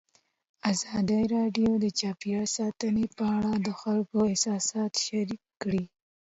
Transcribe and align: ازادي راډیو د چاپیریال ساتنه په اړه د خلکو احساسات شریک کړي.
ازادي 0.71 1.21
راډیو 1.35 1.69
د 1.79 1.85
چاپیریال 1.99 2.47
ساتنه 2.57 3.03
په 3.17 3.23
اړه 3.37 3.51
د 3.65 3.69
خلکو 3.81 4.17
احساسات 4.31 4.93
شریک 5.05 5.41
کړي. 5.61 5.83